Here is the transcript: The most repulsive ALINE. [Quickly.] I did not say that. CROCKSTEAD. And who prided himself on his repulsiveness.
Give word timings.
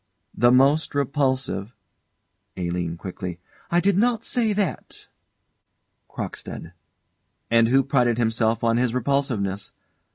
The 0.35 0.51
most 0.51 0.95
repulsive 0.95 1.75
ALINE. 2.57 2.97
[Quickly.] 2.97 3.37
I 3.69 3.79
did 3.79 3.99
not 3.99 4.23
say 4.23 4.51
that. 4.51 5.07
CROCKSTEAD. 6.09 6.73
And 7.51 7.67
who 7.67 7.83
prided 7.83 8.17
himself 8.17 8.63
on 8.63 8.77
his 8.77 8.95
repulsiveness. 8.95 9.71